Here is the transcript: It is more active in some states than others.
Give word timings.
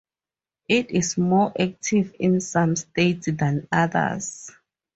It 0.67 0.89
is 0.89 1.15
more 1.15 1.53
active 1.61 2.15
in 2.17 2.41
some 2.41 2.75
states 2.75 3.27
than 3.31 3.67
others. 3.71 4.49